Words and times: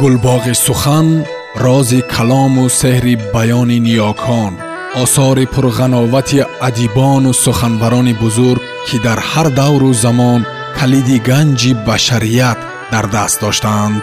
گلباغ 0.00 0.52
سخن 0.52 1.24
راز 1.56 1.94
کلام 1.94 2.58
و 2.58 2.68
سحر 2.68 3.16
بیان 3.32 3.70
نیاکان 3.70 4.56
آثار 4.94 5.44
پرغناوت 5.44 6.46
ادیبان 6.62 7.26
و 7.26 7.32
سخنوران 7.32 8.12
بزرگ 8.12 8.60
که 8.86 8.98
در 8.98 9.18
هر 9.18 9.42
دور 9.42 9.82
و 9.82 9.92
زمان 9.92 10.46
کلید 10.80 11.26
گنج 11.26 11.74
بشریت 11.74 12.56
در 12.92 13.02
دست 13.02 13.40
داشتند. 13.40 14.02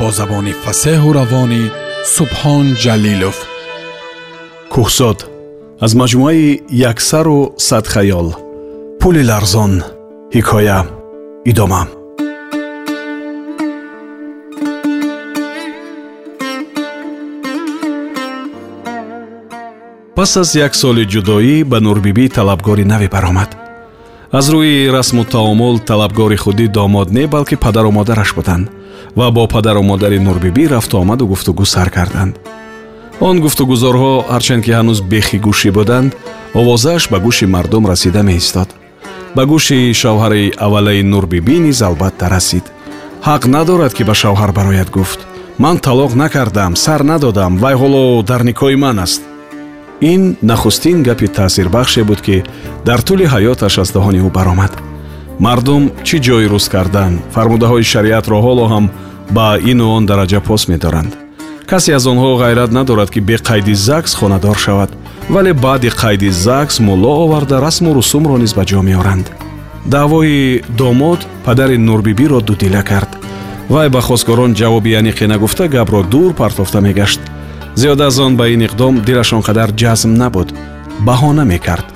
با 0.00 0.10
زبان 0.10 0.52
فسه 0.52 1.00
و 1.00 1.12
روان 1.12 1.70
سبحان 2.04 2.74
جلیلوف. 2.74 3.38
کوهزاد 4.70 5.30
از 5.80 5.96
مجموعه 5.96 6.60
یکسر 6.72 7.28
و 7.28 7.54
صد 7.56 7.86
خیال. 7.86 8.34
پول 9.00 9.22
لرزان 9.22 9.84
حکایه 10.32 10.84
ادامه. 11.46 11.97
Пас 20.18 20.36
аз 20.36 20.54
як 20.54 20.74
соли 20.76 21.04
ҷудоӣ 21.06 21.64
ба 21.70 21.78
нурбибӣ 21.80 22.28
талабгори 22.28 22.84
наве 22.84 23.08
баромад. 23.08 23.50
Аз 24.38 24.46
рӯи 24.50 24.90
расму 24.90 25.24
таомул 25.24 25.78
талабгори 25.78 26.36
худи 26.36 26.66
домод 26.66 27.12
не 27.12 27.26
балки 27.26 27.56
падару 27.56 27.90
модараш 27.92 28.34
буданд 28.34 28.66
ва 29.16 29.30
бо 29.30 29.46
падару 29.46 29.82
модари 29.82 30.18
нурбибӣ 30.18 30.64
рафту 30.68 30.98
омаду 30.98 31.24
гуфтугӯ 31.26 31.64
сар 31.64 31.90
карданд. 31.90 32.34
Он 33.20 33.36
гуфтугузорҳо 33.44 34.14
ҳарчанд 34.32 34.62
ки 34.64 34.70
ҳанӯз 34.78 35.00
бехи 35.12 35.38
гӯшӣ 35.46 35.70
буданд 35.78 36.10
овозааш 36.60 37.02
ба 37.12 37.18
гӯши 37.26 37.46
мардум 37.46 37.86
расида 37.90 38.22
меистод. 38.28 38.68
Ба 39.36 39.42
гӯши 39.50 39.78
шавҳари 40.00 40.44
аввалаи 40.66 41.02
нурбибӣ 41.12 41.56
низ 41.66 41.78
албатта 41.88 42.26
расид. 42.34 42.66
Ҳақ 43.26 43.42
надорад 43.54 43.92
ки 43.96 44.02
ба 44.08 44.14
шавҳар 44.22 44.50
барояд 44.58 44.88
гуфт. 44.96 45.20
Ман 45.62 45.76
талоқ 45.86 46.12
накардам 46.22 46.72
сар 46.84 47.00
надодам. 47.10 47.52
Вай 47.62 47.74
ҳоло 47.80 48.22
дар 48.30 48.42
никоҳи 48.50 48.78
ман 48.86 48.98
аст 49.06 49.22
ин 50.00 50.36
нахустин 50.42 51.02
гапи 51.02 51.28
таъсирбахше 51.28 52.04
буд 52.04 52.20
ки 52.20 52.42
дар 52.84 53.00
тӯли 53.00 53.26
ҳаёташ 53.34 53.74
аз 53.82 53.90
доҳони 53.96 54.20
ӯ 54.26 54.30
баромад. 54.30 54.72
Мардум 55.40 55.90
чӣ 56.06 56.16
ҷойи 56.26 56.48
рӯз 56.52 56.66
кардан? 56.74 57.12
Фармудаҳои 57.34 57.84
шариатро 57.92 58.38
ҳоло 58.46 58.64
ҳам 58.72 58.84
ба 59.36 59.46
ину 59.70 59.86
он 59.96 60.06
дараҷа 60.06 60.40
пос 60.48 60.62
медоранд. 60.68 61.12
Касе 61.70 61.90
аз 61.98 62.04
онҳо 62.12 62.30
ғайрат 62.42 62.70
надорад 62.78 63.10
ки 63.14 63.20
беқайди 63.30 63.74
загс 63.88 64.14
хонадор 64.14 64.56
шавад 64.64 64.90
вале 65.34 65.52
баъди 65.52 65.90
қайди 66.02 66.30
загс 66.30 66.80
мулло 66.80 67.10
оварда 67.24 67.56
расму 67.66 67.90
русумро 67.94 68.36
низ 68.38 68.52
ба 68.54 68.64
ҷо 68.70 68.80
меоранд. 68.82 69.26
Даъвои 69.86 70.62
домод 70.78 71.20
падари 71.44 71.76
нурбибиро 71.78 72.40
дудила 72.40 72.82
кард. 72.82 73.10
Вай 73.68 73.88
ба 73.88 74.00
хостгорон 74.00 74.52
ҷавоби 74.54 74.96
аниқе 75.00 75.26
нагуфта 75.26 75.68
гапро 75.68 76.02
дур 76.02 76.32
партофта 76.34 76.80
мегашт 76.80 77.20
зиёда 77.78 78.06
аз 78.06 78.18
он 78.18 78.36
ба 78.36 78.48
ин 78.48 78.62
иқдом 78.66 79.04
дилаш 79.04 79.32
он 79.32 79.42
қадар 79.42 79.70
ҷазм 79.70 80.10
набуд 80.22 80.48
баҳона 81.06 81.44
мекард 81.44 81.86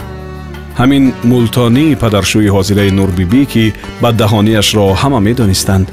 ҳамин 0.80 1.04
мултонии 1.24 1.98
падаршӯи 2.02 2.54
ҳозираи 2.56 2.90
нурбибӣ 2.98 3.42
ки 3.52 3.64
баддаҳонияшро 4.02 4.84
ҳама 5.02 5.20
медонистанд 5.28 5.86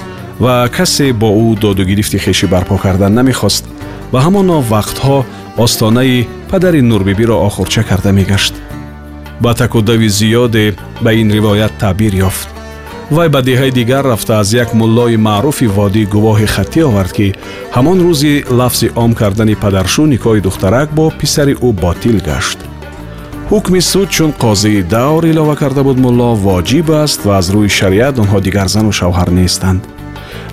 ва 0.43 0.69
касе 0.77 1.07
бо 1.21 1.29
ӯ 1.45 1.59
додугирифти 1.63 2.17
хешӣ 2.25 2.47
барпо 2.53 2.75
кардан 2.83 3.13
намехост 3.19 3.63
ба 4.11 4.19
ҳамоно 4.25 4.57
вақтҳо 4.73 5.17
остонаи 5.65 6.27
падари 6.51 6.81
нурбибиро 6.81 7.35
охурча 7.47 7.83
карда 7.89 8.11
мегашт 8.19 8.53
ба 9.43 9.51
такудави 9.61 10.09
зиёде 10.19 10.65
ба 11.03 11.11
ин 11.21 11.27
ривоят 11.37 11.73
таъбир 11.81 12.13
ёфт 12.29 12.47
вай 13.11 13.29
ба 13.29 13.41
деҳаи 13.41 13.71
дигар 13.71 14.03
рафта 14.05 14.33
аз 14.39 14.53
як 14.53 14.73
муллои 14.73 15.17
маъруфи 15.17 15.67
водӣ 15.77 16.03
гувоҳи 16.13 16.47
хаттӣ 16.55 16.81
овард 16.89 17.11
ки 17.17 17.27
ҳамон 17.75 17.97
рӯзи 18.05 18.33
лафзи 18.59 18.87
ом 19.03 19.11
кардани 19.19 19.55
падаршу 19.63 20.03
никоҳи 20.13 20.41
духтарак 20.47 20.89
бо 20.97 21.05
писари 21.19 21.53
ӯ 21.67 21.69
ботил 21.83 22.19
гашт. 22.29 22.59
Ҳукми 23.51 23.81
суд 23.91 24.09
чун 24.15 24.31
қозии 24.43 24.83
давр 24.95 25.23
илова 25.31 25.55
карда 25.61 25.81
буд 25.83 25.97
мулло 26.05 26.29
воҷиб 26.45 26.87
аст 27.03 27.19
ва 27.25 27.33
аз 27.39 27.47
рӯи 27.53 27.69
шариат 27.79 28.15
онҳо 28.23 28.39
дигар 28.47 28.67
зану 28.75 28.91
шавҳар 28.99 29.29
нестанд 29.39 29.81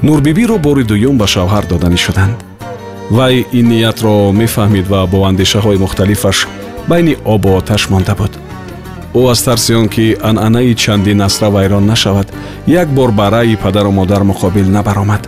нурбибиро 0.07 0.57
бори 0.67 0.85
дуюм 0.91 1.17
ба 1.19 1.27
шавҳар 1.35 1.65
доданӣ 1.71 1.99
шуданд 2.07 2.37
вай 3.17 3.35
ин 3.59 3.67
ниятро 3.73 4.15
мефаҳмид 4.41 4.87
ва 4.93 5.01
бо 5.13 5.19
андешаҳои 5.31 5.83
мухталифаш 5.85 6.39
байни 6.91 7.15
обу 7.35 7.49
оташ 7.61 7.83
монда 7.93 8.15
буд 8.21 8.33
ӯ 9.21 9.31
аз 9.33 9.41
тарси 9.47 9.75
он 9.75 9.89
ки 9.95 10.17
анъанаи 10.23 10.75
чандин 10.75 11.21
асра 11.29 11.49
вайрон 11.51 11.85
нашавад 11.87 12.33
як 12.67 12.89
бор 12.89 13.11
ба 13.11 13.31
раъи 13.31 13.57
падару 13.57 13.91
модар 13.91 14.23
муқобил 14.31 14.69
набаромад. 14.77 15.23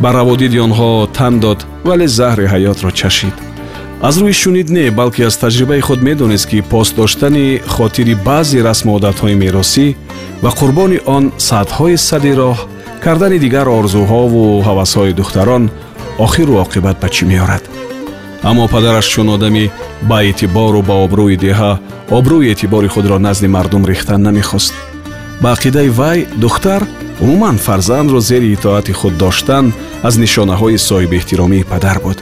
Ба 0.00 0.12
раводиди 0.12 0.58
онҳо 0.66 1.06
тан 1.16 1.34
дод 1.40 1.66
вале 1.84 2.06
заҳри 2.18 2.46
ҳаётро 2.54 2.90
чашид. 3.00 3.36
Аз 4.02 4.14
рӯи 4.20 4.32
шунид 4.32 4.68
не 4.70 4.90
балки 4.90 5.22
аз 5.22 5.36
таҷрибаи 5.42 5.80
худ 5.80 6.00
медонист 6.02 6.46
ки 6.50 6.62
пос 6.70 6.88
доштани 6.92 7.60
хотири 7.74 8.14
баъзе 8.14 8.60
расму 8.68 8.90
одатҳои 8.98 9.34
меросӣ 9.42 9.86
ва 10.42 10.50
қурбони 10.58 10.98
он 11.16 11.24
садҳои 11.48 11.96
сади 12.08 12.32
роҳ 12.40 12.58
кардани 13.04 13.38
дигар 13.44 13.66
орзуҳову 13.78 14.62
ҳавасҳои 14.68 15.16
духтарон 15.20 15.64
охиру 16.26 16.54
оқибат 16.64 16.96
ба 17.02 17.08
чӣ 17.14 17.24
меорад 17.32 17.64
аммо 18.44 18.68
падараш 18.68 19.06
чун 19.08 19.28
одами 19.28 19.70
ба 20.02 20.22
эътибору 20.24 20.82
ба 20.82 20.94
обрӯи 21.04 21.36
деҳа 21.36 21.72
обрӯи 22.10 22.48
эътибори 22.52 22.88
худро 22.88 23.18
назди 23.18 23.48
мардум 23.48 23.84
рехтан 23.86 24.22
намехост. 24.22 24.74
Ба 25.42 25.48
ақидаи 25.56 25.88
вай 25.88 26.26
духтар 26.36 26.82
умуман 27.20 27.56
фарзандро 27.58 28.20
зери 28.20 28.52
итоати 28.52 28.92
худ 28.92 29.16
доштан 29.16 29.72
аз 30.02 30.14
нишонаҳои 30.22 30.78
соҳибэҳтиромии 30.88 31.64
падар 31.72 31.98
буд. 32.04 32.18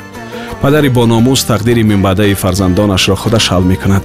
Падари 0.62 0.88
бономус 0.88 1.40
тақдири 1.50 1.82
минбаъдаи 1.82 2.34
фарзандонашро 2.34 3.16
худаш 3.16 3.44
ҳал 3.50 3.64
мекунад. 3.72 4.04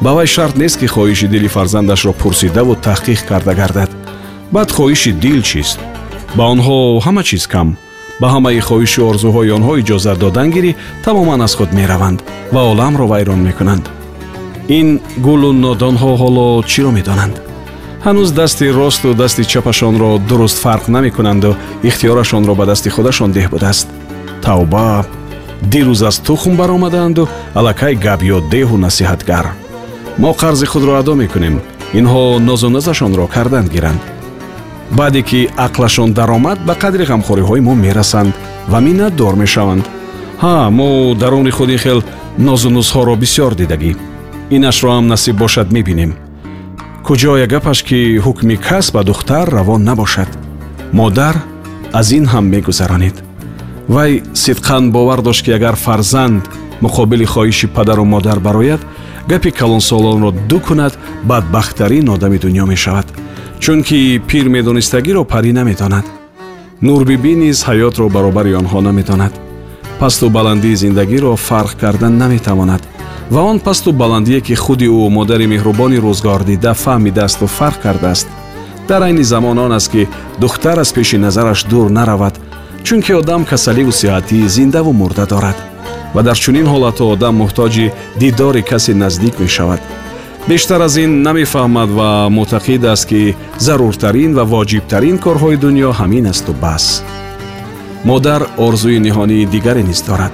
Ба 0.00 0.10
вай 0.16 0.26
шарт 0.26 0.56
нест 0.56 0.78
ки 0.80 0.86
хоҳиши 0.86 1.26
дили 1.26 1.48
фарзандашро 1.48 2.12
пурсидаву 2.12 2.74
таҳқиқ 2.86 3.20
карда 3.28 3.54
гардад. 3.54 3.90
Баъд 4.52 4.70
хоҳиши 4.76 5.12
дил 5.12 5.42
чист? 5.42 5.78
Ба 6.36 6.44
онҳо 6.52 6.76
ҳама 7.04 7.22
чиз 7.28 7.46
кам 7.46 7.68
ба 8.20 8.26
ҳамаи 8.34 8.60
хоҳишу 8.68 9.00
орзуҳои 9.10 9.54
онҳо 9.56 9.72
иҷозат 9.82 10.18
додан 10.24 10.48
гирӣ 10.54 10.70
тамоман 11.04 11.40
аз 11.46 11.52
худ 11.58 11.70
мераванд 11.78 12.18
ва 12.54 12.62
оламро 12.72 13.06
вайрон 13.12 13.40
мекунанд. 13.48 13.84
ин 14.78 14.88
гулу 15.26 15.50
нодонҳо 15.64 16.12
ҳоло 16.22 16.46
чиро 16.70 16.90
медонанд? 16.98 17.36
ҳанӯз 18.06 18.30
дасти 18.40 18.66
росту 18.78 19.08
дасти 19.22 19.42
чапашонро 19.52 20.10
дуруст 20.28 20.58
фарқ 20.64 20.84
намекунанду 20.96 21.50
ихтиёрашонро 21.88 22.52
ба 22.60 22.64
дасти 22.70 22.88
худашон 22.94 23.30
деҳ 23.36 23.46
будааст. 23.54 23.86
тавба 24.44 24.88
дирӯз 25.72 26.00
аз 26.08 26.16
тухм 26.26 26.52
баромадаанду 26.60 27.22
аллакай 27.58 27.94
габё 28.06 28.36
деҳу 28.54 28.76
насиҳатгар. 28.86 29.46
мо 30.22 30.30
қарзи 30.40 30.66
худро 30.72 30.92
адо 31.00 31.14
мекунем. 31.22 31.56
инҳо 31.98 32.22
нозу 32.48 32.68
назашонро 32.76 33.24
кардан 33.34 33.66
гиранд 33.74 34.02
баъде 34.92 35.22
ки 35.22 35.48
ақлашон 35.56 36.12
даромад 36.12 36.58
ба 36.66 36.74
қадри 36.74 37.04
ғамхориҳои 37.10 37.60
мо 37.60 37.74
мерасанд 37.74 38.34
ва 38.68 38.80
миннатдор 38.80 39.34
мешаванд. 39.34 39.84
Ҳа 40.42 40.70
мо 40.70 41.14
дар 41.14 41.32
умри 41.32 41.50
худ 41.50 41.70
ин 41.70 41.78
хел 41.78 42.02
нозунузҳоро 42.38 43.14
бисёр 43.16 43.54
дидагӣ. 43.54 43.96
Инашро 44.50 44.90
ҳам 44.90 45.06
насиб 45.06 45.36
бошад 45.36 45.72
мебинем. 45.72 46.12
Куҷоя 47.06 47.46
гапаш 47.46 47.82
ки 47.82 48.18
ҳукми 48.24 48.56
кас 48.56 48.86
ба 48.94 49.02
духтар 49.04 49.46
равон 49.50 49.84
набошад. 49.84 50.28
Модар 50.92 51.36
аз 51.92 52.12
ин 52.12 52.26
ҳам 52.26 52.44
мегузаронед 52.54 53.28
вай 53.88 54.22
сидқан 54.34 54.90
бовар 54.90 55.22
дошт 55.22 55.44
ки 55.44 55.50
агар 55.50 55.76
фарзанд 55.76 56.42
муқобили 56.80 57.24
хоҳиши 57.24 57.66
падару 57.66 58.04
модар 58.04 58.38
барояд 58.40 58.80
гапи 59.28 59.50
калонсолонро 59.50 60.30
ду 60.48 60.60
кунад 60.60 60.98
бадбахттарин 61.24 62.08
одами 62.08 62.38
дуньё 62.38 62.66
мешавад 62.66 63.06
чунки 63.58 64.20
пир 64.28 64.48
медонистагиро 64.48 65.24
парӣ 65.24 65.52
наметонад. 65.52 66.06
Нурбибӣ 66.86 67.34
низ 67.42 67.58
ҳаётро 67.68 68.06
баробари 68.16 68.52
онҳо 68.60 68.80
наметонад. 68.88 69.32
Пасту 70.00 70.30
баландии 70.30 70.76
зиндагиро 70.82 71.32
фарқ 71.48 71.72
кардан 71.82 72.18
наметавонад. 72.22 72.82
Ва 73.30 73.40
он 73.50 73.58
пасту 73.66 73.92
баландие 73.92 74.40
ки 74.40 74.54
худи 74.54 74.86
ӯ 74.86 75.08
модари 75.16 75.46
меҳрубони 75.54 75.98
рӯзгордида 76.04 76.72
фаҳмидаасту 76.84 77.46
фарқ 77.58 77.78
кардааст. 77.84 78.28
Дар 78.88 79.02
айни 79.02 79.24
замон 79.32 79.58
он 79.58 79.72
аст 79.72 79.90
ки 79.92 80.08
духтар 80.40 80.78
аз 80.78 80.92
пеши 80.92 81.18
назараш 81.18 81.64
дур 81.64 81.90
наравад 81.90 82.34
чунки 82.86 83.12
одам 83.12 83.44
касаливу 83.44 83.92
сиҳатӣ 84.00 84.48
зиндаву 84.56 84.92
мурда 84.92 85.26
дорад. 85.26 85.56
Ва 86.14 86.22
дар 86.22 86.36
чунин 86.44 86.66
ҳолатҳо 86.72 87.04
одам 87.14 87.34
муҳтоҷи 87.42 87.92
дидори 88.20 88.62
касе 88.70 88.92
наздик 88.94 89.34
мешавад 89.44 89.80
бештар 90.48 90.80
аз 90.80 90.96
ин 90.96 91.22
намефаҳмад 91.22 91.90
ва 91.98 92.10
мӯътақид 92.36 92.84
аст 92.92 93.04
ки 93.10 93.36
заруртарин 93.58 94.32
ва 94.34 94.44
воҷибтарин 94.54 95.16
корҳои 95.24 95.60
дуньё 95.64 95.90
ҳамин 96.00 96.24
асту 96.32 96.52
бас. 96.64 96.84
Модар 98.04 98.42
орзуи 98.66 98.98
ниҳонии 99.06 99.48
дигаре 99.54 99.82
низ 99.82 100.00
дорад. 100.08 100.32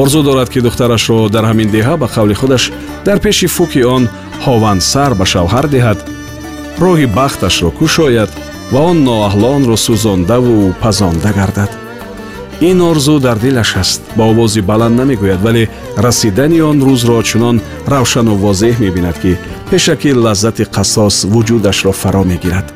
Орзу 0.00 0.22
дорад 0.22 0.48
ки 0.50 0.60
духтарашро 0.66 1.28
дар 1.34 1.44
ҳамин 1.50 1.68
деҳа 1.76 1.94
ба 2.02 2.06
қавли 2.14 2.34
худаш 2.40 2.64
дар 3.06 3.18
пеши 3.24 3.46
фуки 3.46 3.82
он 3.96 4.08
ҳовандсар 4.44 5.10
ба 5.20 5.24
шавҳар 5.32 5.66
диҳад 5.74 5.98
роҳи 6.84 7.06
бахташро 7.18 7.70
кушояд 7.78 8.30
ва 8.72 8.80
он 8.90 8.96
ноаҳлонро 9.08 9.76
сӯзондаву 9.86 10.74
пазонда 10.82 11.30
гардад 11.38 11.70
ин 12.60 12.80
орзу 12.80 13.18
дар 13.20 13.38
дилаш 13.38 13.76
аст. 13.76 14.02
Ба 14.16 14.24
овози 14.24 14.60
баланд 14.60 14.96
намегӯяд 14.96 15.40
вале 15.40 15.68
расидани 15.96 16.60
он 16.60 16.82
рӯзро 16.82 17.22
чунон 17.22 17.60
равшану 17.86 18.34
возеҳ 18.34 18.78
мебинад 18.80 19.18
ки 19.22 19.38
пешаки 19.70 20.12
лаззати 20.12 20.64
қассос 20.74 21.26
вуҷудашро 21.32 21.92
фаро 21.92 22.24
мегирад. 22.24 22.66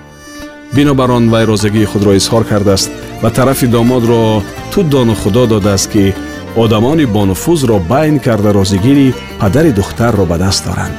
Бинобар 0.72 1.10
он 1.10 1.28
вай 1.30 1.44
розагии 1.44 1.84
худро 1.84 2.16
изҳор 2.16 2.44
кардааст 2.44 2.90
ва 3.22 3.30
тарафи 3.30 3.66
домодро 3.66 4.42
ту 4.72 4.82
дону 4.82 5.14
худо 5.14 5.46
додааст 5.46 5.90
ки 5.92 6.14
одамони 6.56 7.04
бонуфузро 7.04 7.78
байн 7.78 8.18
карда 8.18 8.52
розигири 8.52 9.14
падари 9.40 9.72
духтарро 9.72 10.24
ба 10.24 10.38
даст 10.38 10.64
доранд. 10.64 10.98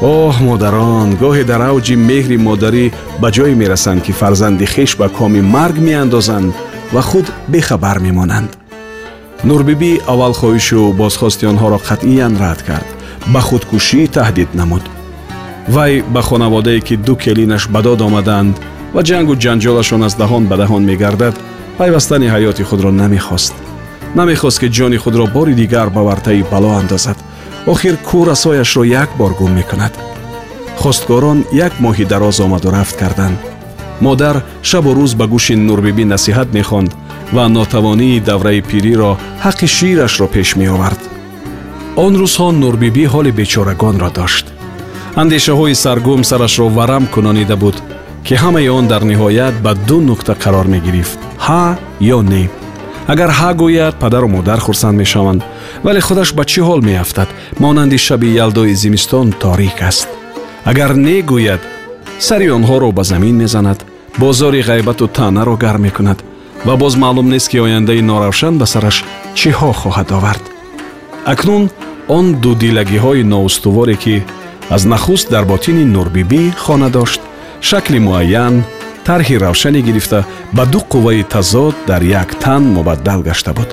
Оҳ 0.00 0.42
модарон 0.42 1.16
гоҳе 1.22 1.44
дар 1.44 1.60
авҷи 1.70 1.94
меҳри 1.96 2.36
модарӣ 2.48 2.92
ба 3.20 3.28
ҷое 3.36 3.54
мерасанд 3.62 4.02
ки 4.04 4.12
фарзанди 4.12 4.66
хеш 4.66 4.90
ба 5.00 5.08
коми 5.08 5.40
марг 5.40 5.76
меандозанд 5.78 6.54
ва 6.92 7.02
худ 7.02 7.26
бехабар 7.48 7.98
мемонанд. 7.98 8.50
Нурбибӣ 9.44 9.92
аввал 10.12 10.34
хоҳишу 10.40 10.92
бозхости 11.00 11.44
онҳоро 11.52 11.78
қатъиян 11.88 12.34
рад 12.42 12.60
кард 12.68 12.88
ба 13.32 13.40
худкушӣ 13.48 14.00
таҳдид 14.16 14.50
намуд. 14.60 14.84
Вай 15.74 15.92
ба 16.14 16.22
хонаводае 16.28 16.80
ки 16.86 16.94
ду 17.06 17.14
келинаш 17.22 17.68
ба 17.74 17.80
дод 17.86 18.00
омаданд 18.08 18.54
ва 18.94 19.00
ҷангу 19.08 19.34
ҷанҷолашон 19.44 20.02
аз 20.06 20.14
даҳон 20.20 20.44
ба 20.50 20.56
таҳон 20.62 20.82
мегардад 20.90 21.34
пайвастани 21.78 22.28
ҳаёти 22.34 22.62
худро 22.68 22.90
намехост. 23.02 23.54
Намехост 24.18 24.58
ки 24.62 24.68
ҷони 24.76 24.98
худро 25.04 25.24
бори 25.36 25.54
дигар 25.62 25.88
ба 25.96 26.00
вартаи 26.08 26.42
бало 26.52 26.70
андозад. 26.80 27.18
Охир 27.72 27.94
кӯ 28.08 28.20
расояшро 28.30 28.82
як 29.02 29.10
бор 29.18 29.32
гум 29.38 29.52
мекунад. 29.58 29.94
Хостгорон 30.82 31.38
як 31.52 31.72
моҳи 31.84 32.04
дароз 32.12 32.40
омаду 32.40 32.70
рафт 32.70 32.96
карданд 33.00 33.38
модар 34.00 34.36
шабу 34.68 34.90
рӯз 34.98 35.12
ба 35.20 35.26
гӯши 35.32 35.54
нурбибӣ 35.68 36.04
насиҳат 36.14 36.48
мехонд 36.58 36.90
ва 37.34 37.44
нотавонии 37.56 38.20
давраи 38.28 38.60
пириро 38.68 39.12
ҳаққи 39.44 39.66
ширашро 39.76 40.26
пеш 40.34 40.48
меовард. 40.60 41.00
Он 42.04 42.12
рӯзҳо 42.20 42.48
нурбибӣ 42.62 43.04
ҳоли 43.14 43.32
бечорагонро 43.40 44.10
дошт. 44.18 44.46
Андешаҳои 45.22 45.74
саргум 45.84 46.22
сарашро 46.30 46.66
варам 46.78 47.04
кунонида 47.14 47.56
буд 47.62 47.76
ки 48.26 48.34
ҳамаи 48.42 48.68
он 48.78 48.84
дар 48.92 49.02
ниҳоят 49.10 49.54
ба 49.64 49.72
ду 49.88 49.98
нуқта 50.08 50.32
қарор 50.42 50.66
мегирифт 50.74 51.18
ҳа 51.46 51.64
ё 52.16 52.18
не. 52.32 52.44
Агар 53.12 53.30
ҳа 53.38 53.50
гӯяд 53.62 53.94
падару 54.02 54.28
модар 54.36 54.60
хурсанд 54.66 54.96
мешаванд 55.02 55.42
вале 55.84 56.00
худаш 56.06 56.30
ба 56.38 56.44
чӣ 56.50 56.60
ҳол 56.68 56.80
меафтад? 56.88 57.28
Монанди 57.62 57.98
шаби 58.06 58.28
ялдои 58.44 58.74
зимистон 58.82 59.26
торик 59.42 59.78
аст. 59.90 60.08
Агар 60.70 60.90
не 61.06 61.16
гӯяд 61.30 61.62
сари 62.26 62.48
онҳоро 62.56 62.88
ба 62.98 63.02
замин 63.10 63.36
мезанад 63.42 63.78
бозори 64.18 64.62
ғайбату 64.62 65.06
таънаро 65.06 65.56
гарм 65.56 65.82
мекунад 65.82 66.24
ва 66.64 66.76
боз 66.76 66.96
маълум 66.96 67.28
нест 67.28 67.48
ки 67.48 67.60
ояндаи 67.60 68.02
норавшан 68.02 68.58
ба 68.58 68.66
сараш 68.66 69.04
чиҳо 69.34 69.72
хоҳад 69.72 70.10
овард. 70.12 70.44
Акнун 71.24 71.70
он 72.08 72.34
дудилагиҳои 72.42 73.22
ноустуворе 73.22 73.96
ки 73.96 74.22
аз 74.70 74.84
нахуст 74.84 75.30
дар 75.30 75.44
ботини 75.44 75.84
нурбибӣ 75.84 76.52
хона 76.58 76.90
дошт 76.90 77.20
шакли 77.60 77.98
муайян 77.98 78.64
тарҳи 79.04 79.38
равшане 79.38 79.80
гирифта 79.80 80.24
ба 80.52 80.64
ду 80.66 80.80
қувваи 80.92 81.22
тазод 81.24 81.74
дар 81.86 82.02
як 82.02 82.34
тан 82.42 82.62
мубаддал 82.74 83.22
гашта 83.22 83.52
буд. 83.52 83.70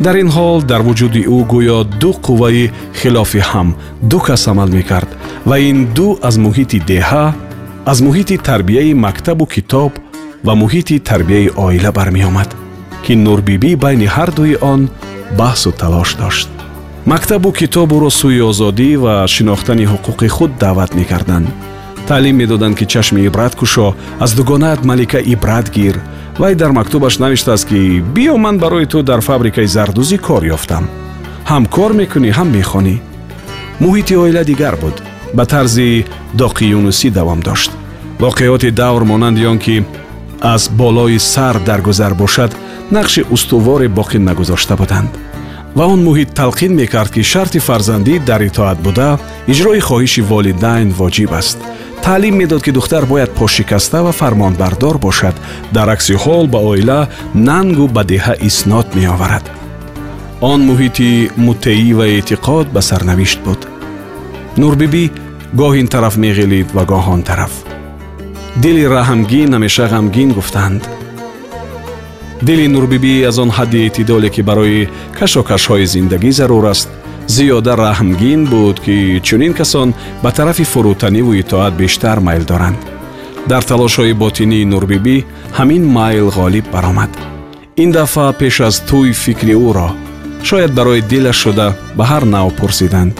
Дар 0.00 0.16
ин 0.16 0.28
ҳол 0.36 0.62
дар 0.70 0.80
вуҷуди 0.88 1.22
ӯ 1.36 1.38
гӯё 1.52 1.78
ду 2.00 2.10
қувваи 2.26 2.70
хилофи 3.00 3.40
ҳам 3.50 3.68
ду 4.10 4.18
кас 4.26 4.48
амал 4.48 4.68
мекард 4.68 5.10
ва 5.48 5.56
ин 5.58 5.78
ду 5.96 6.18
аз 6.22 6.36
муҳити 6.44 6.78
деҳа 6.92 7.34
аз 7.86 8.00
муҳити 8.00 8.36
тарбияи 8.38 8.94
мактабу 8.94 9.46
китоб 9.46 9.92
ва 10.44 10.54
муҳити 10.54 10.98
тарбияи 10.98 11.50
оила 11.56 11.90
бармеомад 11.92 12.50
ки 13.04 13.12
нурбибӣ 13.16 13.76
байни 13.76 14.06
ҳардуи 14.16 14.54
он 14.72 14.80
баҳсу 15.38 15.70
талош 15.80 16.10
дошт. 16.20 16.48
Мактабу 17.12 17.50
китоб 17.52 17.88
ӯро 17.96 18.10
сӯи 18.20 18.40
озодӣ 18.50 18.90
ва 19.04 19.14
шинохтани 19.34 19.86
ҳуқуқи 19.92 20.28
худ 20.36 20.50
даъват 20.62 20.94
мекарданд. 20.94 21.48
Таълим 22.08 22.36
медоданд 22.36 22.74
ки 22.78 22.86
чашми 22.92 23.20
ибрат 23.28 23.54
кушо 23.60 23.94
аз 24.24 24.30
дугонаат 24.34 24.84
малика 24.84 25.18
ибрат 25.34 25.66
гир 25.76 25.96
вай 26.38 26.54
дар 26.54 26.70
мактубаш 26.78 27.14
навиштааст 27.18 27.68
ки 27.68 28.02
биё 28.14 28.36
ман 28.36 28.58
барои 28.58 28.86
ту 28.86 29.02
дар 29.02 29.20
фабрикаи 29.28 29.72
зардузӣ 29.74 30.18
кор 30.26 30.42
ёфтам. 30.56 30.84
Ҳам 31.50 31.64
кор 31.74 31.92
мекунӣ 32.00 32.30
ҳам 32.38 32.48
мехонӣ 32.56 32.96
муҳити 33.82 34.14
оила 34.22 34.42
дигар 34.50 34.76
буд 34.82 34.96
ба 35.34 35.44
тарзи 35.46 36.04
доқиюнусӣ 36.40 37.10
давом 37.10 37.40
дошт. 37.42 37.70
Воқеоти 38.18 38.70
давр 38.70 39.02
монанди 39.04 39.44
он 39.52 39.58
ки 39.58 39.84
аз 40.40 40.68
болои 40.68 41.18
сар 41.18 41.56
даргузар 41.68 42.14
бошад 42.14 42.56
нақши 42.90 43.26
устуворе 43.30 43.88
боқӣ 43.88 44.18
нагузошта 44.18 44.76
буданд. 44.76 45.10
Ва 45.74 45.84
он 45.86 46.00
муҳит 46.04 46.34
талқин 46.34 46.72
мекард 46.80 47.12
ки 47.14 47.22
шарти 47.22 47.58
фарзандӣ 47.58 48.14
дар 48.28 48.42
итоат 48.48 48.78
буда 48.86 49.18
иҷрои 49.52 49.80
хоҳиши 49.88 50.22
волидайн 50.30 50.88
воҷиб 50.98 51.32
аст. 51.40 51.58
Таълим 52.02 52.34
медод 52.36 52.62
ки 52.62 52.70
духтар 52.70 53.04
бояд 53.06 53.30
пошикаста 53.30 54.02
ва 54.02 54.12
фармонбардор 54.12 54.98
бошад. 54.98 55.34
Дар 55.72 55.88
акси 55.88 56.14
ҳол 56.22 56.46
ба 56.52 56.58
оила 56.58 57.08
нангу 57.34 57.86
ба 57.88 58.02
деҳа 58.04 58.34
иснод 58.48 58.86
меоварад. 58.94 59.44
Он 60.40 60.60
муҳити 60.68 61.30
муттеӣ 61.46 61.94
ва 61.98 62.06
эътиқод 62.16 62.66
ба 62.74 62.80
сарнавишт 62.82 63.40
буд. 63.46 63.60
Нурбибӣ 64.60 65.04
гоҳ 65.60 65.72
ин 65.80 65.86
тараф 65.94 66.14
меғилид 66.24 66.68
ва 66.76 66.82
гоҳ 66.92 67.04
он 67.14 67.22
тараф. 67.28 67.52
Дили 68.62 68.84
раҳмгин 68.96 69.50
ҳамеша 69.54 69.86
ғамгин 69.92 70.30
гуфтанд. 70.38 70.82
Дили 72.46 72.66
нурбибӣ 72.74 73.14
аз 73.28 73.36
он 73.44 73.50
ҳадди 73.56 73.78
эътидоле 73.86 74.28
ки 74.34 74.42
барои 74.48 74.88
кашокашҳои 75.18 75.86
зиндагӣ 75.94 76.30
зарур 76.38 76.64
аст 76.72 76.88
зиёда 77.34 77.72
раҳмгин 77.84 78.40
буд 78.52 78.76
ки 78.84 78.96
чунин 79.26 79.52
касон 79.58 79.88
ба 80.22 80.30
тарафи 80.36 80.64
фурӯтаниву 80.72 81.32
итоат 81.42 81.74
бештар 81.82 82.18
майл 82.26 82.44
доранд. 82.50 82.80
Дар 83.50 83.62
талошҳои 83.70 84.18
ботинии 84.22 84.68
нурбибӣ 84.72 85.16
ҳамин 85.58 85.82
майл 85.96 86.26
ғолиб 86.38 86.66
баромад. 86.74 87.12
Ин 87.82 87.90
дафъа 87.96 88.26
пеш 88.40 88.56
аз 88.68 88.76
тӯй 88.88 89.08
фикри 89.22 89.54
ӯро 89.68 89.88
шояд 90.48 90.72
барои 90.78 91.00
дилаш 91.10 91.38
шуда 91.42 91.68
ба 91.96 92.04
ҳар 92.10 92.24
нав 92.34 92.48
пурсиданд 92.60 93.14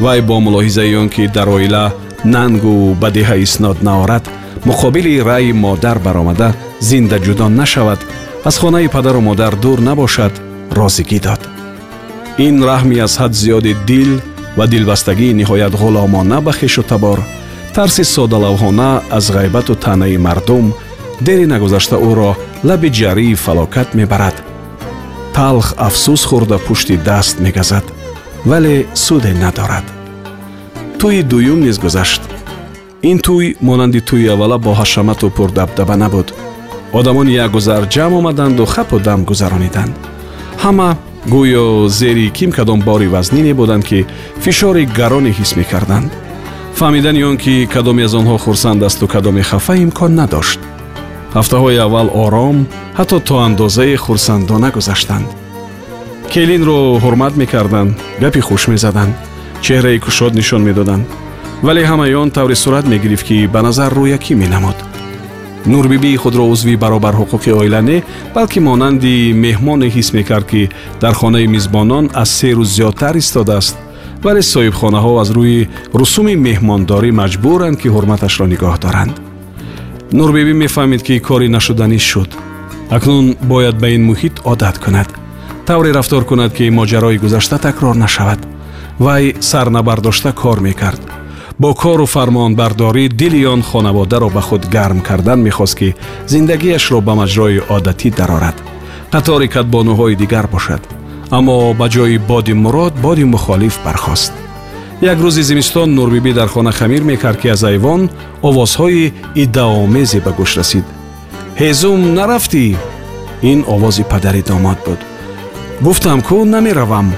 вай 0.00 0.20
бо 0.20 0.40
мулоҳизаи 0.40 0.96
он 0.96 1.08
ки 1.08 1.26
дар 1.26 1.48
оила 1.48 1.92
нангу 2.24 2.94
ба 3.00 3.08
деҳа 3.10 3.36
иснод 3.36 3.82
наорад 3.82 4.24
муқобили 4.64 5.22
раъи 5.30 5.52
модар 5.52 5.98
баромада 5.98 6.54
зинда 6.80 7.18
ҷудо 7.18 7.48
нашавад 7.48 8.00
аз 8.44 8.58
хонаи 8.58 8.88
падару 8.88 9.20
модар 9.20 9.54
дур 9.56 9.78
набошад 9.80 10.32
розигӣ 10.78 11.18
дод. 11.26 11.42
Ин 12.46 12.56
раҳми 12.70 12.96
аз 13.06 13.12
ҳад 13.20 13.32
зиёди 13.42 13.74
дил 13.86 14.10
ва 14.56 14.66
дилбастагии 14.66 15.36
ниҳоят 15.40 15.74
ғуломона 15.82 16.38
ба 16.46 16.52
хешу 16.52 16.82
табор 16.82 17.18
тарси 17.74 18.04
содалавҳона 18.14 18.90
аз 19.10 19.24
ғайбату 19.36 19.74
таънаи 19.84 20.16
мардум 20.26 20.66
дери 21.26 21.46
нагузашта 21.52 21.96
ӯро 22.10 22.30
лаби 22.68 22.88
ҷарии 22.98 23.40
фалокат 23.44 23.88
мебарад. 23.98 24.36
Талх 25.36 25.68
афсӯс 25.86 26.22
хӯрда 26.28 26.58
пушти 26.66 26.96
даст 27.08 27.36
мегазад 27.44 27.95
вале 28.46 28.86
суде 28.94 29.32
надорад. 29.34 29.84
Тӯи 30.98 31.22
дуюм 31.30 31.60
низ 31.66 31.78
гузашт. 31.84 32.22
Ин 33.10 33.18
тӯй 33.26 33.56
монанди 33.60 34.00
тӯи 34.08 34.26
аввала 34.34 34.58
бо 34.58 34.72
ҳашамату 34.80 35.30
пурдабдаба 35.36 35.96
набуд. 36.02 36.28
Одамони 36.98 37.32
як 37.44 37.50
гузар 37.56 37.82
ҷамъ 37.94 38.14
омаданду 38.20 38.64
хапу 38.74 38.98
дам 39.06 39.20
гузарониданд. 39.30 39.94
Ҳама 40.62 40.88
гӯё 41.34 41.88
зери 41.98 42.30
ким 42.38 42.50
кадом 42.52 42.80
бори 42.88 43.08
вазнине 43.14 43.52
буданд 43.60 43.84
ки 43.88 44.06
фишори 44.42 44.84
гароне 44.98 45.30
ҳис 45.38 45.50
мекарданд. 45.58 46.10
Фаҳмидани 46.78 47.22
он 47.30 47.36
ки 47.42 47.54
кадоме 47.74 48.04
аз 48.08 48.14
онҳо 48.20 48.36
хурсанд 48.44 48.80
асту 48.88 49.06
кадоме 49.14 49.42
хафа 49.50 49.74
имкон 49.84 50.12
надошт. 50.20 50.60
Ҳафтаҳои 51.36 51.82
аввал 51.86 52.08
ором 52.24 52.58
ҳатто 52.98 53.18
то 53.28 53.34
андозае 53.46 53.96
хурсандона 54.04 54.68
гузаштанд 54.76 55.28
келинро 56.36 56.80
ҳурмат 57.04 57.34
мекарданд 57.42 57.92
гапи 58.22 58.40
хуш 58.46 58.62
мезаданд 58.72 59.14
чеҳраи 59.64 59.98
кушод 60.04 60.32
нишон 60.40 60.62
медоданд. 60.68 61.04
Вале 61.66 61.82
ҳамаи 61.90 62.14
он 62.22 62.30
тавре 62.36 62.56
сурат 62.64 62.86
мегирифт 62.92 63.24
ки 63.28 63.36
ба 63.54 63.60
назар 63.66 63.90
рӯякӣ 63.98 64.34
менамуд. 64.42 64.78
Нурбибии 65.72 66.16
худро 66.22 66.44
узви 66.52 66.74
баробарҳуқуқи 66.82 67.50
оила 67.60 67.80
не 67.88 67.98
балки 68.34 68.58
монанди 68.68 69.32
меҳмоне 69.44 69.88
ҳис 69.94 70.08
мекард 70.18 70.46
ки 70.52 70.62
дар 71.02 71.14
хонаи 71.20 71.46
мизбонон 71.54 72.04
аз 72.22 72.30
се 72.38 72.48
рӯз 72.58 72.70
зиёдтар 72.76 73.14
истодааст. 73.22 73.76
Вале 74.24 74.42
соҳибхонаҳо 74.52 75.12
аз 75.22 75.28
рӯи 75.36 75.68
русуми 76.00 76.34
меҳмондорӣ 76.48 77.10
маҷбуранд 77.20 77.76
ки 77.80 77.88
ҳурматашро 77.94 78.46
нигоҳ 78.52 78.74
доранд. 78.84 79.14
Нурбибӣ 80.18 80.52
мефаҳмид 80.64 81.02
ки 81.06 81.14
кори 81.28 81.48
нашуданӣ 81.56 81.98
шуд. 82.10 82.30
Акнун 82.96 83.26
бояд 83.52 83.76
ба 83.82 83.88
ин 83.96 84.02
муҳит 84.10 84.34
одат 84.52 84.78
кунад 84.84 85.10
тавре 85.66 85.92
рафтор 85.92 86.24
кунад 86.24 86.52
ки 86.54 86.70
моҷарои 86.70 87.18
гузашта 87.18 87.58
такрор 87.58 87.96
нашавад. 87.96 88.38
Вай 88.98 89.34
сарнабардошта 89.40 90.32
кор 90.32 90.60
мекард. 90.60 91.02
Бо 91.58 91.74
кору 91.74 92.06
фармонбардорӣ 92.06 93.08
дили 93.08 93.44
он 93.44 93.62
хонаводаро 93.62 94.30
ба 94.30 94.40
худ 94.40 94.68
гарм 94.68 95.00
кардан 95.00 95.40
мехост 95.42 95.74
ки 95.78 95.96
зиндагиашро 96.28 97.00
ба 97.00 97.14
маҷрои 97.14 97.62
одатӣ 97.68 98.10
дарорад. 98.10 98.56
Қатори 99.12 99.48
катбонуҳои 99.48 100.14
дигар 100.16 100.46
бошад. 100.46 100.82
Аммо 101.30 101.74
ба 101.74 101.86
ҷои 101.88 102.18
боди 102.18 102.52
мурод 102.52 102.94
боди 102.94 103.24
мухолиф 103.24 103.80
бархост. 103.84 104.32
Як 105.00 105.18
рӯзи 105.18 105.42
зимистон 105.42 105.94
нурбибӣ 105.94 106.32
дар 106.34 106.48
хона 106.48 106.72
хамир 106.72 107.02
мекард 107.02 107.40
ки 107.40 107.48
аз 107.48 107.62
айвон 107.64 108.10
овозҳои 108.42 109.12
иддаомезе 109.34 110.20
ба 110.20 110.32
гӯш 110.38 110.52
расид. 110.58 110.84
Ҳезум 111.60 112.00
нарафтӣ 112.16 112.76
ин 113.42 113.64
овози 113.74 114.04
падари 114.12 114.42
домод 114.42 114.78
буд 114.86 115.00
гуфтам 115.80 116.20
кӯ 116.28 116.44
намеравам. 116.44 117.08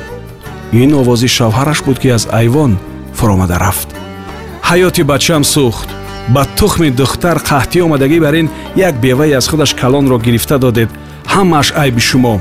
Ин 0.73 0.91
овози 1.01 1.29
шавҳараш 1.37 1.79
буд 1.87 1.99
ки 2.03 2.09
аз 2.17 2.25
айвон 2.41 2.73
фуромада 3.15 3.57
рафт. 3.65 3.89
Ҳаёти 4.69 5.03
бачам 5.11 5.43
сӯхт. 5.55 5.89
Ба 6.35 6.43
тухми 6.59 6.91
духтар 6.91 7.39
қаҳтӣ 7.49 7.79
омадагӣ 7.87 8.19
бар 8.21 8.35
ин 8.41 8.49
як 8.89 8.95
бевае 9.05 9.37
аз 9.39 9.47
худаш 9.49 9.75
калонро 9.81 10.19
гирифта 10.27 10.57
додед. 10.59 10.91
Ҳамааш 11.35 11.69
айби 11.83 12.01
шумо. 12.09 12.35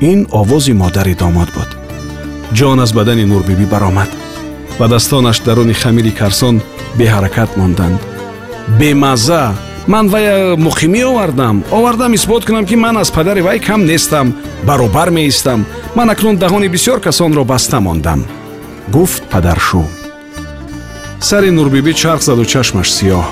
Ин 0.00 0.20
овози 0.40 0.72
модари 0.72 1.14
домод 1.14 1.48
буд. 1.56 1.70
Ҷон 2.56 2.78
аз 2.84 2.90
бадани 2.98 3.24
нурбибӣ 3.24 3.66
баромад. 3.72 4.10
Ва 4.78 4.86
дастонаш 4.88 5.38
даруни 5.46 5.74
хамири 5.74 6.12
карсон 6.20 6.56
беҳаракат 6.98 7.50
монданд. 7.56 8.00
Бемазза 8.78 9.42
ман 9.86 10.08
вая 10.08 10.56
муқимӣ 10.56 11.04
овардам. 11.04 11.64
Овардам 11.70 12.14
исбот 12.14 12.44
кунам 12.44 12.66
ки 12.66 12.76
ман 12.76 12.96
аз 12.96 13.10
падари 13.10 13.40
вай 13.40 13.58
кам 13.58 13.84
нестам 13.86 14.34
баробар 14.64 15.10
меистам. 15.10 15.66
Ман 15.94 16.10
акнун 16.10 16.36
даҳони 16.36 16.68
бисёр 16.68 17.00
касонро 17.00 17.44
баста 17.44 17.80
мондам. 17.80 18.24
Гуфт 18.88 19.22
падаршӯ 19.32 19.84
сари 21.20 21.50
нурбибӣ 21.50 21.92
чарх 21.94 22.22
заду 22.22 22.44
чашмаш 22.44 22.88
сиёҳ. 22.96 23.24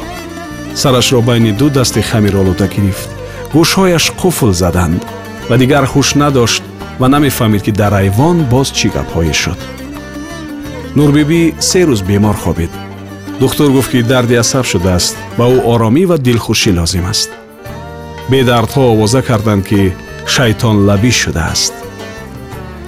Сарашро 0.75 1.21
байни 1.21 1.53
ду 1.53 1.71
дасти 1.71 2.01
хамир 2.03 2.37
олуда 2.37 2.67
гирифт. 2.67 3.09
Гӯшҳояш 3.53 4.07
қуфл 4.21 4.53
заданд 4.53 5.03
ва 5.49 5.57
дигар 5.63 5.85
ҳуш 5.93 6.09
надошт 6.23 6.63
ва 7.01 7.07
намефаҳмид 7.15 7.63
ки 7.67 7.73
дар 7.81 7.93
айвон 8.01 8.37
боз 8.53 8.69
чӣ 8.79 8.89
гапҳое 8.95 9.35
шуд. 9.43 9.61
Нурбибӣ 10.97 11.41
се 11.69 11.81
рӯз 11.89 12.01
бемор 12.09 12.37
хобид 12.45 12.73
духтур 13.41 13.71
гуфт 13.73 13.91
ки 13.91 14.03
дарди 14.03 14.35
асаб 14.35 14.65
шудааст. 14.67 15.17
Ба 15.39 15.45
ӯ 15.55 15.59
оромӣ 15.73 16.05
ва 16.07 16.17
дилхушӣ 16.19 16.73
лозим 16.79 17.07
аст. 17.13 17.31
Бедардҳо 18.31 18.83
овоза 18.93 19.23
карданд 19.23 19.65
ки 19.69 19.81
шайтонлабӣ 20.35 21.11
шудааст. 21.23 21.75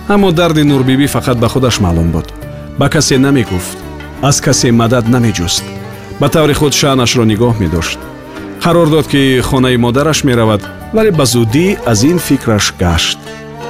Аммо 0.08 0.28
дарди 0.32 0.62
нурбибӣ 0.70 1.06
фақат 1.14 1.36
ба 1.42 1.48
худаш 1.48 1.76
маълум 1.84 2.08
буд. 2.14 2.28
Ба 2.78 2.86
касе 2.88 3.18
намегуфт. 3.18 3.78
Аз 4.22 4.40
касе 4.40 4.68
мадад 4.72 5.04
намеҷуст. 5.14 5.64
Ба 6.20 6.28
таври 6.28 6.54
худ 6.54 6.72
шаънашро 6.80 7.24
нигоҳ 7.24 7.54
медошт. 7.62 7.98
Қарор 8.62 8.88
дод 8.90 9.06
ки 9.12 9.40
хонаи 9.48 9.76
модараш 9.76 10.24
меравад 10.24 10.62
вале 10.94 11.10
ба 11.10 11.24
зудӣ 11.32 11.66
аз 11.90 12.02
ин 12.10 12.18
фикраш 12.18 12.66
гашт. 12.80 13.18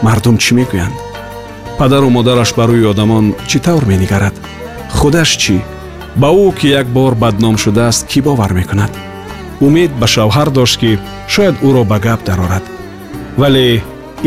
Мардум 0.04 0.36
чӣ 0.42 0.52
мегӯянд? 0.58 0.96
Падару 1.78 2.08
модараш 2.10 2.50
ба 2.58 2.64
рӯи 2.68 2.84
одамон 2.92 3.34
чӣ 3.48 3.58
тавр 3.64 3.84
менигарад? 3.90 4.34
Худаш 4.98 5.30
чӣ 5.42 5.56
ба 6.20 6.28
ӯ 6.44 6.46
ки 6.58 6.68
як 6.80 6.86
бор 6.86 7.14
бадном 7.14 7.56
шудааст 7.62 8.06
кӣ 8.10 8.18
бовар 8.26 8.52
мекунад? 8.52 8.92
Умед 9.60 9.90
ба 10.00 10.06
шавҳар 10.14 10.48
дошт 10.50 10.76
ки 10.80 10.98
шояд 11.32 11.56
ӯро 11.66 11.82
ба 11.90 11.98
гап 11.98 12.20
дарорад. 12.24 12.64
Вале 13.40 13.82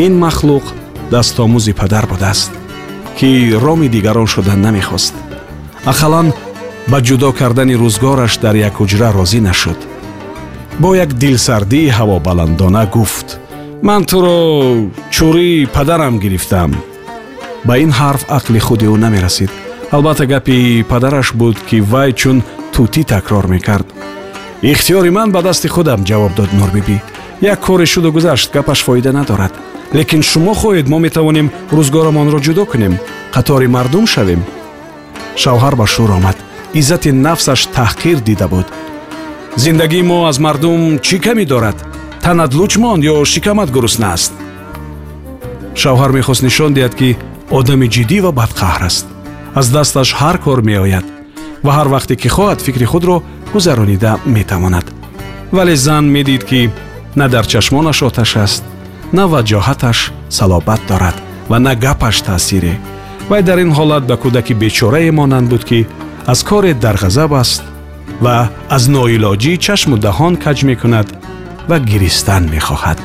ин 0.05 0.13
махлуқ 0.23 0.65
дастомӯзи 1.11 1.73
падар 1.73 2.05
будааст 2.11 2.51
ки 3.17 3.29
роми 3.63 3.87
дигарон 3.89 4.27
шудан 4.33 4.61
намехост. 4.61 5.13
Ақаллан 5.91 6.27
ба 6.91 6.97
ҷудо 7.07 7.29
кардани 7.39 7.75
рӯзгораш 7.81 8.33
дар 8.43 8.55
як 8.67 8.73
ҳуҷра 8.79 9.09
розӣ 9.17 9.39
нашуд. 9.49 9.79
Бо 10.81 10.95
як 10.95 11.11
дилсардии 11.13 11.93
ҳавобаландона 11.97 12.85
гуфт 12.95 13.27
ман 13.87 14.03
туро 14.09 14.37
чӯрии 15.15 15.67
падарам 15.75 16.19
гирифтам 16.23 16.71
ба 17.67 17.73
ин 17.83 17.91
ҳарф 17.99 18.21
ақли 18.37 18.59
худи 18.59 18.85
ӯ 18.93 18.97
намерасид 19.05 19.51
албатта 19.91 20.25
гапи 20.25 20.85
падараш 20.87 21.33
буд 21.33 21.57
ки 21.69 21.81
вай 21.81 22.13
чун 22.13 22.43
тӯтӣ 22.73 23.03
такрор 23.03 23.47
мекард. 23.47 23.87
Ихтиёри 24.61 25.09
ман 25.09 25.31
ба 25.31 25.41
дасти 25.41 25.67
худам 25.67 26.03
ҷавоб 26.03 26.35
дод 26.35 26.53
нурбибӣ 26.53 27.01
як 27.41 27.59
коре 27.59 27.85
шуду 27.85 28.11
гузашт 28.11 28.53
гапаш 28.53 28.83
фоида 28.83 29.11
надорад. 29.11 29.53
Лекин 29.93 30.21
шумо 30.21 30.53
хоҳед 30.53 30.87
мо 30.89 30.99
метавонем 30.99 31.51
рӯзгорамонро 31.71 32.39
ҷудо 32.45 32.65
кунем. 32.65 32.99
Қатори 33.33 33.67
мардум 33.67 34.05
шавем. 34.07 34.41
Шавҳар 35.35 35.75
ба 35.75 35.85
шӯр 35.93 36.11
омад. 36.17 36.37
Иззати 36.73 37.11
нафсаш 37.11 37.61
таҳқир 37.75 38.17
дида 38.21 38.47
буд. 38.47 38.67
Зиндагии 39.55 40.03
мо 40.03 40.27
аз 40.29 40.37
мардум 40.39 40.99
чӣ 40.99 41.17
камӣ 41.25 41.45
дорад? 41.45 41.77
Танат 42.23 42.53
луч 42.53 42.77
монд 42.77 43.03
ё 43.03 43.25
шикамат 43.25 43.69
гурусна 43.71 44.13
аст? 44.13 44.33
Шавҳар 45.81 46.11
мехост 46.11 46.43
нишон 46.43 46.73
диҳад 46.73 46.93
ки 46.99 47.17
одами 47.57 47.87
ҷиддӣ 47.95 48.17
ва 48.25 48.31
бадқаҳр 48.39 48.83
аст 48.89 49.05
аз 49.55 49.69
дасташ 49.69 50.09
ҳар 50.19 50.37
кор 50.37 50.61
меояд 50.61 51.05
ва 51.63 51.71
ҳар 51.77 51.87
вақте 51.95 52.15
ки 52.21 52.27
хоҳад 52.35 52.59
фикри 52.65 52.85
худро 52.85 53.15
гузаронида 53.53 54.11
метавонад. 54.25 54.85
Вале 55.51 55.75
зан 55.75 56.05
медид 56.15 56.43
ки 56.43 56.69
на 57.15 57.27
дар 57.29 57.45
чашмонаш 57.47 58.03
оташ 58.03 58.35
аст 58.35 58.63
на 59.13 59.23
ваҷоҳаташ 59.33 60.11
салобат 60.29 60.81
дорад 60.87 61.15
ва 61.49 61.59
на 61.59 61.75
гапаш 61.75 62.21
таъсире 62.21 62.73
вай 63.29 63.41
дар 63.43 63.57
ин 63.57 63.71
ҳолат 63.77 64.03
ба 64.09 64.15
кӯдаки 64.23 64.53
бечорае 64.53 65.11
монанд 65.11 65.49
буд 65.49 65.63
ки 65.69 65.87
аз 66.31 66.43
коре 66.43 66.73
дар 66.73 66.95
ғазаб 67.03 67.31
аст 67.43 67.63
ва 68.21 68.49
аз 68.69 68.83
ноилоҷӣ 68.93 69.53
чашму 69.65 69.95
даҳон 70.05 70.33
каҷ 70.43 70.57
мекунад 70.69 71.07
ва 71.69 71.77
гиристан 71.89 72.43
мехоҳад 72.55 72.99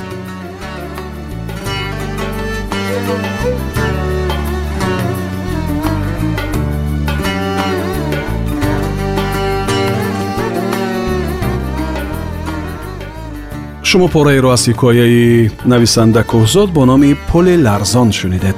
шумо 13.93 14.07
пораеро 14.15 14.49
аз 14.55 14.63
ҳикояи 14.69 15.51
нависанда 15.71 16.21
кӯҳзод 16.31 16.69
бо 16.75 16.81
номи 16.91 17.11
пӯли 17.29 17.55
ларзон 17.65 18.09
шунидед 18.19 18.57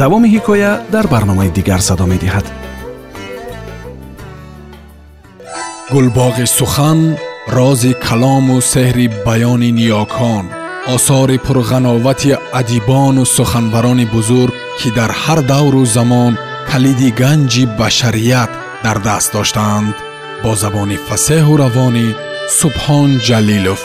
давоми 0.00 0.28
ҳикоя 0.34 0.72
дар 0.94 1.06
барномаи 1.14 1.50
дигар 1.58 1.80
садо 1.88 2.06
медиҳад 2.12 2.46
гулбоғи 5.92 6.46
сухан 6.58 7.00
рози 7.56 7.92
калому 8.06 8.56
сеҳри 8.72 9.06
баёни 9.26 9.70
ниёкон 9.78 10.44
осори 10.94 11.38
пурғановати 11.46 12.30
адибону 12.60 13.24
суханбарони 13.36 14.06
бузург 14.14 14.54
ки 14.78 14.88
дар 14.98 15.10
ҳар 15.22 15.40
давру 15.52 15.82
замон 15.96 16.32
калиди 16.70 17.08
ганҷи 17.20 17.64
башарият 17.80 18.50
дар 18.84 18.98
даст 19.08 19.28
доштаанд 19.36 19.94
бо 20.42 20.50
забони 20.62 20.96
фасеҳу 21.08 21.52
равонӣ 21.62 22.06
субҳон 22.60 23.10
ҷалилов 23.28 23.80